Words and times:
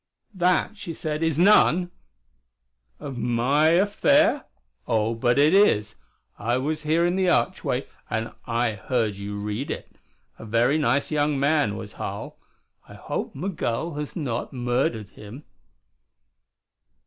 "That," 0.33 0.77
she 0.79 0.93
said, 0.95 1.21
"is 1.21 1.37
none" 1.37 1.91
"Of 2.99 3.19
my 3.19 3.67
affair? 3.69 4.45
Oh, 4.87 5.13
but 5.13 5.37
it 5.37 5.53
is. 5.53 5.93
I 6.39 6.57
was 6.57 6.81
here 6.81 7.05
in 7.05 7.15
the 7.15 7.29
archway 7.29 7.85
and 8.09 8.31
I 8.47 8.71
heard 8.71 9.15
you 9.15 9.37
read 9.39 9.69
it. 9.69 9.95
A 10.39 10.45
very 10.45 10.79
nice 10.79 11.11
young 11.11 11.39
man, 11.39 11.77
was 11.77 11.93
Harl. 11.93 12.39
I 12.89 12.95
hope 12.95 13.35
Migul 13.35 13.93
has 13.93 14.15
not 14.15 14.51
murdered 14.51 15.11
him." 15.11 15.43